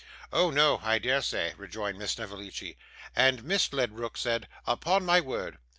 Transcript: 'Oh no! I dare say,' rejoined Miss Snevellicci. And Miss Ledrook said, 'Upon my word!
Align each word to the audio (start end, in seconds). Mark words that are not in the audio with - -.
'Oh 0.33 0.49
no! 0.49 0.79
I 0.81 0.97
dare 0.97 1.21
say,' 1.21 1.53
rejoined 1.57 1.99
Miss 1.99 2.13
Snevellicci. 2.13 2.75
And 3.15 3.43
Miss 3.43 3.71
Ledrook 3.71 4.17
said, 4.17 4.47
'Upon 4.65 5.05
my 5.05 5.19
word! 5.21 5.59